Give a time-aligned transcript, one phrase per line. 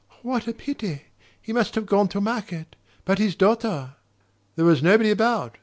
[0.23, 1.03] "What a pity!
[1.39, 2.75] He must have gone to market.
[3.05, 3.97] But his daughter?"
[4.55, 5.59] "There was nobody about.